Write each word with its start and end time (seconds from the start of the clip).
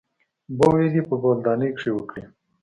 بولې 0.57 0.87
دې 0.93 1.01
په 1.09 1.15
بولدانۍ 1.21 1.69
کښې 1.75 1.91
وکړې. 1.93 2.23